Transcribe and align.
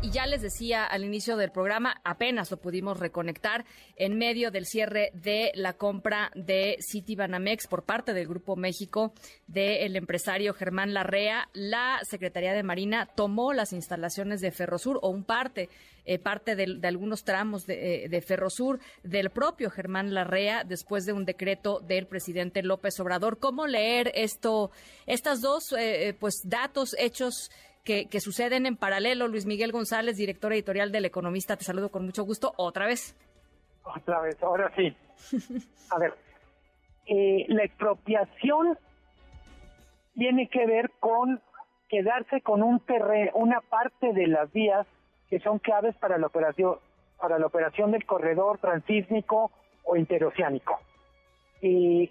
Y 0.00 0.10
ya 0.10 0.26
les 0.26 0.42
decía 0.42 0.84
al 0.84 1.02
inicio 1.04 1.36
del 1.36 1.50
programa, 1.50 2.00
apenas 2.04 2.52
lo 2.52 2.58
pudimos 2.58 3.00
reconectar 3.00 3.64
en 3.96 4.16
medio 4.16 4.52
del 4.52 4.64
cierre 4.64 5.10
de 5.12 5.50
la 5.56 5.72
compra 5.72 6.30
de 6.36 6.78
Citibanamex 6.80 7.66
por 7.66 7.82
parte 7.82 8.14
del 8.14 8.28
Grupo 8.28 8.54
México 8.54 9.12
del 9.48 9.96
empresario 9.96 10.54
Germán 10.54 10.94
Larrea. 10.94 11.48
La 11.52 11.98
Secretaría 12.04 12.52
de 12.52 12.62
Marina 12.62 13.06
tomó 13.06 13.52
las 13.52 13.72
instalaciones 13.72 14.40
de 14.40 14.52
Ferrosur 14.52 15.00
o 15.02 15.08
un 15.08 15.24
parte, 15.24 15.68
eh, 16.04 16.20
parte 16.20 16.54
de, 16.54 16.78
algunos 16.86 17.24
tramos 17.24 17.66
de, 17.66 18.04
eh, 18.04 18.08
de, 18.08 18.20
Ferrosur 18.20 18.78
del 19.02 19.30
propio 19.30 19.68
Germán 19.68 20.14
Larrea 20.14 20.62
después 20.62 21.06
de 21.06 21.12
un 21.12 21.24
decreto 21.24 21.80
del 21.80 22.06
presidente 22.06 22.62
López 22.62 23.00
Obrador. 23.00 23.40
¿Cómo 23.40 23.66
leer 23.66 24.12
esto, 24.14 24.70
estas 25.06 25.40
dos 25.40 25.74
eh, 25.76 26.14
pues 26.20 26.42
datos 26.44 26.94
hechos? 27.00 27.50
Que, 27.88 28.20
suceden 28.20 28.66
en 28.66 28.76
paralelo. 28.76 29.28
Luis 29.28 29.46
Miguel 29.46 29.72
González, 29.72 30.16
director 30.16 30.52
editorial 30.52 30.92
del 30.92 31.06
Economista, 31.06 31.56
te 31.56 31.64
saludo 31.64 31.90
con 31.90 32.04
mucho 32.04 32.24
gusto 32.24 32.52
otra 32.56 32.86
vez. 32.86 33.16
Otra 33.82 34.20
vez, 34.20 34.36
ahora 34.42 34.70
sí. 34.76 34.94
A 35.90 35.98
ver, 35.98 36.12
eh, 37.06 37.46
la 37.48 37.64
expropiación 37.64 38.78
tiene 40.14 40.48
que 40.48 40.66
ver 40.66 40.90
con 41.00 41.40
quedarse 41.88 42.42
con 42.42 42.62
un 42.62 42.80
terreno, 42.80 43.30
una 43.34 43.62
parte 43.62 44.12
de 44.12 44.26
las 44.26 44.52
vías 44.52 44.86
que 45.30 45.40
son 45.40 45.58
claves 45.58 45.96
para 45.96 46.18
la 46.18 46.26
operación 46.26 46.76
para 47.18 47.38
la 47.38 47.46
operación 47.46 47.90
del 47.90 48.04
corredor 48.04 48.58
transísmico 48.58 49.50
o 49.82 49.96
interoceánico. 49.96 50.78
Y 51.60 52.08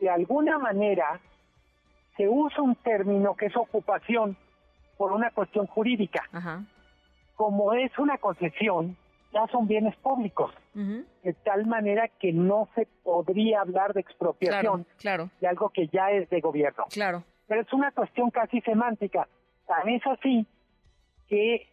de 0.00 0.10
alguna 0.10 0.58
manera 0.58 1.20
se 2.16 2.28
usa 2.28 2.60
un 2.60 2.74
término 2.76 3.36
que 3.36 3.46
es 3.46 3.56
ocupación 3.56 4.36
por 5.02 5.10
una 5.10 5.32
cuestión 5.32 5.66
jurídica. 5.66 6.22
Como 7.34 7.72
es 7.72 7.90
una 7.98 8.18
concesión, 8.18 8.96
ya 9.32 9.48
son 9.48 9.66
bienes 9.66 9.96
públicos, 9.96 10.54
de 10.74 11.32
tal 11.42 11.66
manera 11.66 12.06
que 12.20 12.32
no 12.32 12.68
se 12.76 12.86
podría 13.02 13.62
hablar 13.62 13.94
de 13.94 14.00
expropiación 14.00 14.86
claro, 14.98 15.28
de 15.40 15.48
algo 15.48 15.70
que 15.70 15.88
ya 15.88 16.12
es 16.12 16.30
de 16.30 16.40
gobierno. 16.40 16.84
Claro. 16.88 17.24
Pero 17.48 17.62
es 17.62 17.72
una 17.72 17.90
cuestión 17.90 18.30
casi 18.30 18.60
semántica. 18.60 19.26
Tan 19.66 19.88
es 19.88 20.02
así 20.06 20.46
que 21.26 21.66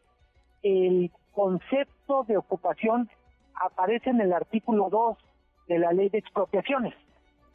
el 0.63 1.11
concepto 1.31 2.23
de 2.23 2.35
ocupación 2.35 3.11
aparece 3.53 4.09
en 4.09 4.21
el 4.21 4.33
artículo 4.33 4.89
2 4.89 5.17
de 5.67 5.77
la 5.77 5.93
ley 5.93 6.09
de 6.09 6.17
expropiaciones. 6.17 6.95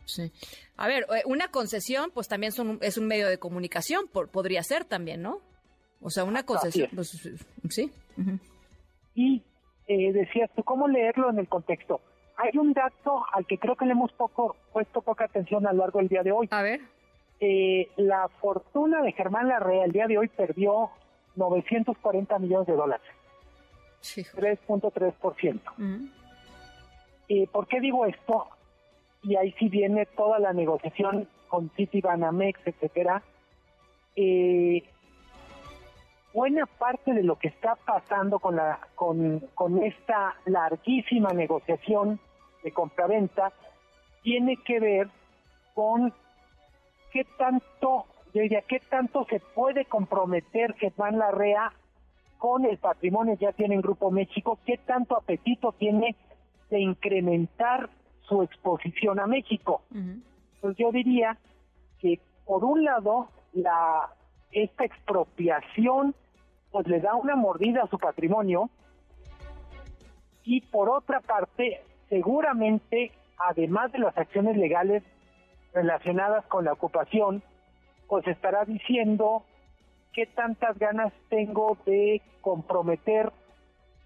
Sí. 0.05 0.31
A 0.77 0.87
ver, 0.87 1.05
eh, 1.17 1.23
una 1.25 1.49
concesión, 1.49 2.13
pues 2.15 2.29
también 2.29 2.53
son, 2.53 2.79
es 2.81 2.97
un 2.97 3.09
medio 3.09 3.29
de 3.29 3.39
comunicación, 3.39 4.07
podría 4.07 4.63
ser 4.63 4.85
también, 4.85 5.21
¿no? 5.21 5.41
O 6.05 6.11
sea, 6.11 6.25
una 6.25 6.45
concesión. 6.45 6.91
Pues, 6.95 7.19
sí. 7.71 7.91
Y 9.15 9.43
eh, 9.89 10.13
decías 10.13 10.51
tú, 10.55 10.63
¿cómo 10.63 10.87
leerlo 10.87 11.31
en 11.31 11.39
el 11.39 11.49
contexto? 11.49 12.03
Hay 12.37 12.59
un 12.59 12.75
dato 12.75 13.25
al 13.33 13.47
que 13.47 13.57
creo 13.57 13.75
que 13.75 13.87
le 13.87 13.93
hemos 13.93 14.13
poco, 14.13 14.55
puesto 14.73 15.01
poca 15.01 15.25
atención 15.25 15.67
a 15.67 15.73
lo 15.73 15.79
largo 15.79 16.01
del 16.01 16.09
día 16.09 16.23
de 16.23 16.31
hoy. 16.31 16.49
A 16.51 16.61
ver. 16.61 16.83
Eh, 17.41 17.89
la 17.97 18.29
fortuna 18.41 19.01
de 19.01 19.13
Germán 19.13 19.49
Larrea 19.49 19.87
el 19.87 19.93
día 19.93 20.07
de 20.07 20.19
hoy 20.19 20.29
perdió 20.29 20.91
940 21.37 22.39
millones 22.39 22.67
de 22.67 22.75
dólares. 22.75 23.07
Sí. 24.01 24.23
3.3%. 24.23 25.61
Uh 25.79 26.09
¿Por 27.51 27.67
qué 27.67 27.81
digo 27.81 28.05
esto? 28.05 28.47
Y 29.23 29.37
ahí 29.37 29.55
sí 29.59 29.71
viene 29.71 30.05
toda 30.05 30.39
la 30.39 30.53
negociación 30.53 31.27
con 31.49 31.71
Citibanamex, 31.71 32.61
etcétera. 32.67 33.23
Eh, 34.15 34.83
buena 36.35 36.67
parte 36.67 37.15
de 37.15 37.23
lo 37.23 37.39
que 37.39 37.49
está 37.49 37.77
pasando 37.77 38.41
con 38.41 38.57
la 38.57 38.81
con, 38.97 39.39
con 39.55 39.83
esta 39.83 40.35
larguísima 40.45 41.31
negociación 41.31 42.19
de 42.65 42.73
compraventa 42.73 43.53
tiene 44.23 44.57
que 44.57 44.81
ver 44.81 45.09
con 45.75 46.13
qué 47.13 47.25
tanto, 47.39 48.07
yo 48.35 48.43
diría, 48.43 48.63
qué 48.63 48.81
tanto 48.81 49.25
se 49.31 49.39
puede 49.39 49.85
comprometer 49.85 50.75
Germán 50.75 51.19
Larrea 51.19 51.73
con 52.39 52.65
el 52.65 52.79
patrimonio 52.79 53.37
que 53.39 53.45
ya 53.45 53.53
tiene 53.53 53.77
en 53.77 53.81
Grupo 53.81 54.11
México, 54.11 54.59
qué 54.67 54.79
tanto 54.79 55.17
apetito 55.17 55.73
tiene 55.73 56.17
de 56.69 56.81
incrementar 56.81 57.89
su 58.23 58.43
exposición 58.43 59.21
a 59.21 59.27
México. 59.27 59.83
Pues 60.61 60.77
yo 60.77 60.91
diría 60.91 61.39
que 62.01 62.19
por 62.45 62.65
un 62.65 62.85
lado 62.85 63.29
la 63.53 64.11
esta 64.51 64.85
expropiación 64.85 66.15
pues 66.75 66.89
le 66.89 66.99
da 66.99 67.15
una 67.15 67.37
mordida 67.37 67.85
a 67.85 67.87
su 67.87 68.01
patrimonio 68.01 68.69
y 70.43 70.61
por 70.61 70.91
otra 70.91 71.21
parte, 71.21 71.81
seguramente, 72.09 73.13
además 73.39 73.93
de 73.93 74.01
las 74.01 74.19
acciones 74.19 74.57
legales 74.57 75.05
relacionadas 75.73 76.45
con 76.47 76.65
la 76.65 76.73
ocupación, 76.73 77.45
pues 78.09 78.27
estará 78.27 78.65
diciendo 78.65 79.45
qué 80.13 80.27
tantas 80.27 80.77
ganas 80.77 81.13
tengo 81.29 81.79
de 81.87 82.21
comprometer 82.41 83.33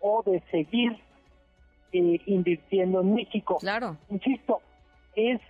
o 0.01 0.23
de 0.27 0.43
seguir 0.51 0.93
eh, 1.93 2.21
invirtiendo 2.27 3.01
en 3.01 3.15
México. 3.15 3.57
Claro. 3.61 3.97
Insisto, 4.11 4.61
es 5.17 5.41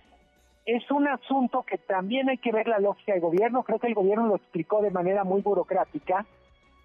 es 0.65 0.89
un 0.89 1.05
asunto 1.07 1.63
que 1.63 1.79
también 1.79 2.29
hay 2.29 2.37
que 2.37 2.53
ver 2.53 2.69
la 2.69 2.79
lógica 2.79 3.11
del 3.11 3.21
gobierno. 3.21 3.63
Creo 3.63 3.79
que 3.79 3.87
el 3.87 3.95
gobierno 3.95 4.27
lo 4.27 4.35
explicó 4.37 4.81
de 4.81 4.91
manera 4.91 5.25
muy 5.25 5.41
burocrática 5.41 6.25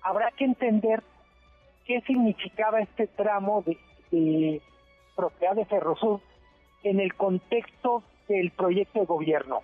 habrá 0.04 0.30
que 0.32 0.44
entender 0.44 1.02
qué 1.86 2.00
significaba 2.02 2.80
este 2.80 3.08
tramo 3.08 3.64
de, 4.10 4.60
propiedad 5.16 5.56
de 5.56 5.64
Ferrosur 5.64 6.20
en 6.84 7.00
el 7.00 7.14
contexto 7.14 8.04
del 8.28 8.52
proyecto 8.52 9.00
de 9.00 9.06
gobierno. 9.06 9.62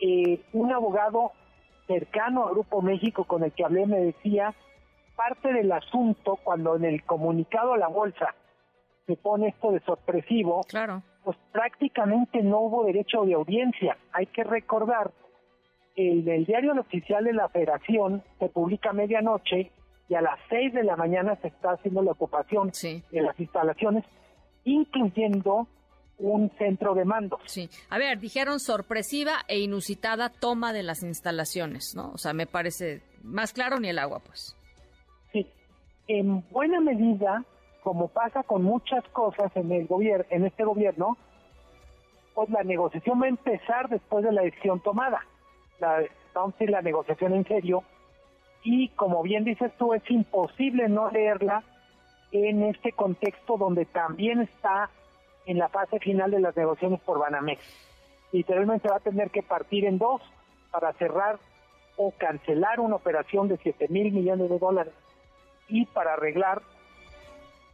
Eh, 0.00 0.40
un 0.52 0.72
abogado 0.72 1.32
cercano 1.86 2.46
al 2.46 2.54
Grupo 2.54 2.82
México 2.82 3.24
con 3.24 3.42
el 3.42 3.52
que 3.52 3.64
hablé 3.64 3.86
me 3.86 3.98
decía, 3.98 4.54
parte 5.16 5.52
del 5.52 5.72
asunto 5.72 6.36
cuando 6.36 6.76
en 6.76 6.84
el 6.84 7.04
comunicado 7.04 7.74
a 7.74 7.78
la 7.78 7.88
bolsa 7.88 8.34
se 9.06 9.16
pone 9.16 9.48
esto 9.48 9.72
de 9.72 9.80
sorpresivo, 9.80 10.60
claro. 10.68 11.02
pues 11.24 11.36
prácticamente 11.50 12.42
no 12.42 12.60
hubo 12.60 12.84
derecho 12.84 13.24
de 13.24 13.34
audiencia. 13.34 13.96
Hay 14.12 14.26
que 14.26 14.44
recordar 14.44 15.10
el 15.96 16.44
diario 16.46 16.72
oficial 16.78 17.24
de 17.24 17.32
la 17.32 17.48
Federación 17.48 18.22
se 18.38 18.48
publica 18.48 18.90
a 18.90 18.92
medianoche 18.94 19.70
y 20.08 20.14
a 20.14 20.20
las 20.20 20.38
6 20.48 20.74
de 20.74 20.84
la 20.84 20.96
mañana 20.96 21.36
se 21.36 21.48
está 21.48 21.72
haciendo 21.72 22.02
la 22.02 22.12
ocupación 22.12 22.70
de 22.70 23.22
las 23.22 23.38
instalaciones, 23.38 24.04
incluyendo 24.64 25.68
un 26.18 26.50
centro 26.58 26.94
de 26.94 27.04
mando. 27.04 27.38
Sí. 27.46 27.68
A 27.90 27.98
ver, 27.98 28.18
dijeron 28.18 28.60
sorpresiva 28.60 29.32
e 29.48 29.58
inusitada 29.60 30.28
toma 30.28 30.72
de 30.72 30.82
las 30.82 31.02
instalaciones, 31.02 31.94
¿no? 31.96 32.10
O 32.12 32.18
sea, 32.18 32.32
me 32.32 32.46
parece 32.46 33.02
más 33.22 33.52
claro 33.52 33.80
ni 33.80 33.88
el 33.88 33.98
agua, 33.98 34.20
pues. 34.20 34.56
Sí. 35.32 35.46
En 36.08 36.48
buena 36.50 36.80
medida, 36.80 37.44
como 37.82 38.08
pasa 38.08 38.42
con 38.42 38.62
muchas 38.62 39.04
cosas 39.08 39.50
en 39.56 39.72
el 39.72 39.86
gobierno, 39.86 40.24
en 40.30 40.46
este 40.46 40.64
gobierno, 40.64 41.16
pues 42.34 42.48
la 42.50 42.62
negociación 42.62 43.20
va 43.20 43.26
a 43.26 43.30
empezar 43.30 43.88
después 43.88 44.24
de 44.24 44.32
la 44.32 44.42
decisión 44.42 44.80
tomada 44.80 45.20
la, 45.82 46.02
la 46.60 46.82
negociación 46.82 47.34
en 47.34 47.44
serio 47.44 47.84
y 48.64 48.88
como 48.90 49.22
bien 49.22 49.44
dices 49.44 49.72
tú, 49.76 49.92
es 49.92 50.08
imposible 50.10 50.88
no 50.88 51.10
leerla 51.10 51.64
en 52.30 52.62
este 52.62 52.92
contexto 52.92 53.56
donde 53.58 53.84
también 53.84 54.40
está 54.40 54.88
en 55.46 55.58
la 55.58 55.68
fase 55.68 55.98
final 55.98 56.30
de 56.30 56.40
las 56.40 56.56
negociaciones 56.56 57.00
por 57.00 57.18
Banamex. 57.18 57.60
Literalmente 58.30 58.88
va 58.88 58.96
a 58.96 59.00
tener 59.00 59.30
que 59.30 59.42
partir 59.42 59.84
en 59.84 59.98
dos 59.98 60.22
para 60.70 60.92
cerrar 60.94 61.38
o 61.96 62.12
cancelar 62.12 62.80
una 62.80 62.96
operación 62.96 63.48
de 63.48 63.58
7 63.58 63.88
mil 63.88 64.12
millones 64.12 64.48
de 64.48 64.58
dólares 64.58 64.94
y 65.68 65.84
para 65.86 66.14
arreglar 66.14 66.62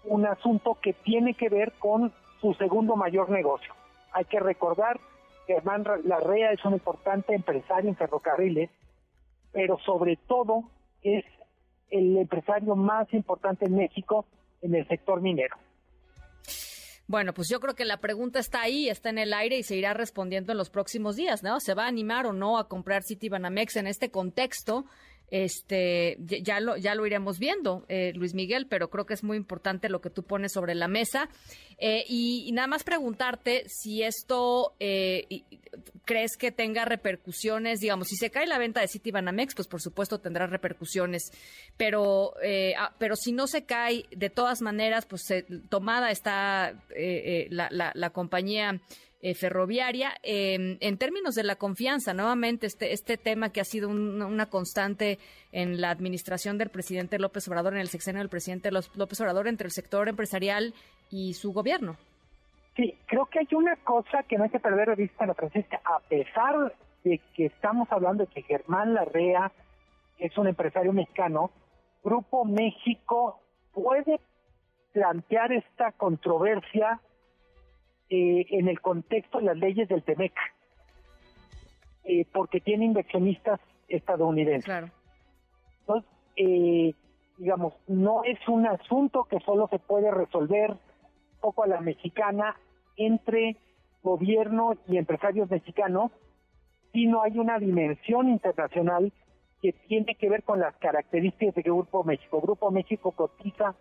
un 0.05 0.27
asunto 0.27 0.79
que 0.81 0.95
tiene 0.95 1.35
que 1.35 1.49
ver 1.49 1.73
con 1.79 2.13
su 2.41 2.55
segundo 2.55 2.97
mayor 2.97 3.31
negocio. 3.31 3.75
Hay 4.13 4.25
que 4.25 4.41
recordar 4.41 4.99
Germán 5.49 5.83
Larrea 6.05 6.53
es 6.53 6.63
un 6.65 6.75
importante 6.75 7.35
empresario 7.35 7.89
en 7.89 7.97
ferrocarriles, 7.97 8.71
pero 9.51 9.79
sobre 9.79 10.17
todo 10.29 10.71
es 11.03 11.25
el 11.91 12.19
empresario 12.19 12.77
más 12.77 13.13
importante 13.15 13.65
en 13.65 13.75
México 13.77 14.27
en 14.61 14.75
el 14.75 14.87
sector 14.87 15.23
minero. 15.23 15.57
Bueno, 17.07 17.33
pues 17.33 17.49
yo 17.51 17.59
creo 17.61 17.75
que 17.75 17.87
la 17.87 17.97
pregunta 17.97 18.39
está 18.39 18.61
ahí, 18.61 18.91
está 18.91 19.09
en 19.09 19.17
el 19.17 19.33
aire 19.33 19.57
y 19.57 19.63
se 19.63 19.75
irá 19.75 19.95
respondiendo 19.95 20.53
en 20.53 20.59
los 20.59 20.69
próximos 20.69 21.17
días, 21.17 21.43
¿no? 21.43 21.59
¿Se 21.61 21.73
va 21.73 21.85
a 21.85 21.89
animar 21.89 22.27
o 22.27 22.35
no 22.35 22.59
a 22.59 22.69
comprar 22.69 23.03
Citibanamex 23.03 23.77
en 23.77 23.87
este 23.87 24.11
contexto 24.11 24.85
este, 25.31 26.17
ya 26.21 26.61
lo, 26.61 26.77
ya 26.77 26.95
lo 26.95 27.07
iremos 27.07 27.39
viendo, 27.39 27.85
eh, 27.89 28.13
Luis 28.15 28.35
Miguel, 28.35 28.67
pero 28.67 28.89
creo 28.89 29.07
que 29.07 29.15
es 29.15 29.23
muy 29.23 29.37
importante 29.37 29.89
lo 29.89 30.01
que 30.01 30.11
tú 30.11 30.23
pones 30.23 30.53
sobre 30.53 30.75
la 30.75 30.89
mesa. 30.89 31.29
Eh, 31.79 32.05
y, 32.09 32.51
nada 32.53 32.67
más 32.67 32.83
preguntarte 32.83 33.65
si 33.69 34.03
esto 34.03 34.75
eh, 34.81 35.45
crees 36.05 36.37
que 36.37 36.51
tenga 36.51 36.85
repercusiones, 36.85 37.81
digamos, 37.81 38.09
si 38.09 38.17
se 38.17 38.31
cae 38.31 38.47
la 38.47 38.59
venta 38.59 38.81
de 38.81 38.89
Citibanamex, 38.89 39.55
pues 39.55 39.69
por 39.69 39.81
supuesto 39.81 40.19
tendrá 40.19 40.47
repercusiones, 40.47 41.31
pero, 41.77 42.35
ah, 42.77 42.93
pero 42.99 43.15
si 43.15 43.33
no 43.33 43.47
se 43.47 43.65
cae, 43.65 44.07
de 44.11 44.31
todas 44.31 44.61
maneras, 44.61 45.07
pues 45.07 45.23
tomada 45.69 46.11
está 46.11 46.75
la, 47.51 47.69
la, 47.71 47.93
la 47.95 48.11
compañía 48.11 48.81
eh, 49.21 49.35
ferroviaria. 49.35 50.13
Em, 50.23 50.79
en 50.81 50.97
términos 50.97 51.35
de 51.35 51.43
la 51.43 51.57
confianza, 51.57 52.15
nuevamente, 52.15 52.67
este, 52.67 52.93
este 52.93 53.17
tema 53.17 53.51
que 53.51 53.61
ha 53.61 53.65
sido 53.65 53.89
una 53.89 54.47
constante 54.47 55.19
en 55.53 55.81
la 55.81 55.91
administración 55.91 56.59
del 56.59 56.71
presidente 56.71 57.19
López 57.19 57.49
Obrador, 57.49 57.75
en 57.75 57.81
el 57.81 57.89
sexenio 57.89 58.21
del 58.21 58.29
presidente 58.29 58.71
López 58.71 59.21
Obrador, 59.21 59.49
entre 59.49 59.67
el 59.67 59.73
sector 59.73 60.09
empresarial 60.09 60.75
y 61.11 61.35
su 61.35 61.53
gobierno. 61.53 61.97
Sí, 62.77 62.95
creo 63.07 63.27
que 63.27 63.41
hay 63.41 63.49
una 63.53 63.75
cosa 63.77 64.23
que 64.23 64.39
no 64.39 64.45
hay 64.45 64.51
que 64.51 64.61
perder 64.61 64.91
de 64.91 64.95
vista, 64.95 65.27
la 65.27 65.35
Francisca, 65.35 65.81
a 65.85 65.99
pesar 65.99 66.73
de 67.03 67.21
que 67.35 67.47
estamos 67.47 67.91
hablando 67.91 68.25
de 68.25 68.33
que 68.33 68.43
Germán 68.43 68.95
Larrea 68.95 69.51
es 70.19 70.37
un 70.39 70.47
empresario 70.47 70.93
mexicano, 70.93 71.51
Grupo 72.05 72.45
México 72.45 73.41
puede 73.73 74.21
plantear 74.93 75.53
esta 75.53 75.93
controversia 75.93 77.01
eh, 78.11 78.47
en 78.51 78.69
el 78.69 78.81
contexto 78.81 79.39
de 79.39 79.45
las 79.45 79.57
leyes 79.59 79.89
del 79.89 80.03
TEMEC, 80.03 80.33
eh, 82.05 82.27
porque 82.33 82.61
tiene 82.61 82.87
inversionistas 82.87 83.61
estadounidenses. 83.89 84.65
Claro. 84.65 84.91
Entonces, 85.81 86.11
eh, 86.37 86.95
digamos, 87.37 87.75
no 87.87 88.25
es 88.25 88.39
un 88.49 88.67
asunto 88.67 89.25
que 89.25 89.41
solo 89.41 89.69
se 89.69 89.79
puede 89.79 90.11
resolver 90.11 90.77
poco 91.41 91.65
a 91.65 91.67
la 91.67 91.81
mexicana 91.81 92.57
entre 92.97 93.57
gobierno 94.03 94.75
y 94.87 94.97
empresarios 94.97 95.51
mexicanos, 95.51 96.11
sino 96.93 97.23
hay 97.23 97.39
una 97.39 97.59
dimensión 97.59 98.29
internacional 98.29 99.13
que 99.61 99.73
tiene 99.73 100.15
que 100.15 100.29
ver 100.29 100.45
con 100.45 100.61
las 100.61 100.75
características 100.77 101.55
de 101.55 101.63
Grupo 101.63 102.05
México. 102.05 102.41
Grupo 102.41 102.71
México 102.71 103.13
cotiza 103.13 103.75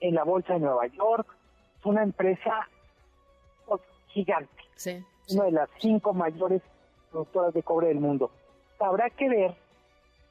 en 0.00 0.14
la 0.14 0.24
Bolsa 0.24 0.54
de 0.54 0.60
Nueva 0.60 0.86
York, 0.86 1.26
es 1.78 1.86
una 1.86 2.02
empresa 2.02 2.68
gigante. 4.12 4.50
Una 5.30 5.44
de 5.44 5.52
las 5.52 5.68
cinco 5.78 6.12
mayores 6.12 6.62
productoras 7.10 7.54
de 7.54 7.62
cobre 7.62 7.88
del 7.88 8.00
mundo. 8.00 8.30
Habrá 8.80 9.10
que 9.10 9.28
ver 9.28 9.54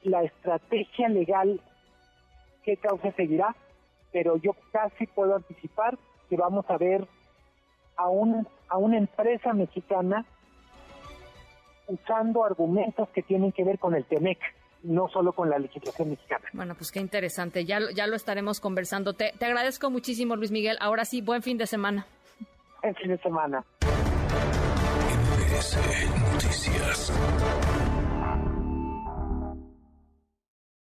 la 0.02 0.22
estrategia 0.22 1.08
legal 1.08 1.60
qué 2.64 2.76
causa 2.76 3.12
seguirá, 3.12 3.54
pero 4.12 4.36
yo 4.36 4.54
casi 4.72 5.06
puedo 5.06 5.36
anticipar 5.36 5.98
que 6.28 6.36
vamos 6.36 6.64
a 6.68 6.76
ver 6.76 7.06
a, 7.96 8.08
un, 8.08 8.46
a 8.68 8.76
una 8.76 8.98
empresa 8.98 9.52
mexicana 9.52 10.24
usando 11.86 12.44
argumentos 12.44 13.08
que 13.10 13.22
tienen 13.22 13.52
que 13.52 13.64
ver 13.64 13.78
con 13.78 13.94
el 13.94 14.04
TEMEC, 14.04 14.38
no 14.82 15.08
solo 15.08 15.32
con 15.32 15.50
la 15.50 15.58
legislación 15.58 16.10
mexicana. 16.10 16.44
Bueno, 16.52 16.74
pues 16.74 16.92
qué 16.92 17.00
interesante, 17.00 17.64
ya, 17.64 17.80
ya 17.94 18.06
lo 18.06 18.16
estaremos 18.16 18.60
conversando. 18.60 19.14
Te, 19.14 19.32
te 19.38 19.46
agradezco 19.46 19.90
muchísimo, 19.90 20.36
Luis 20.36 20.50
Miguel. 20.50 20.76
Ahora 20.80 21.04
sí, 21.04 21.22
buen 21.22 21.42
fin 21.42 21.58
de 21.58 21.66
semana 21.66 22.06
el 22.82 22.96
fin 22.96 23.08
de 23.08 23.18
semana. 23.18 23.64
Noticias. 25.62 27.12